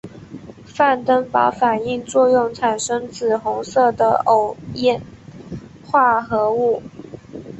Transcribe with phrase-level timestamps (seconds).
[0.65, 4.99] 范登堡反应作用产生紫红色的偶氮
[5.85, 6.81] 化合物。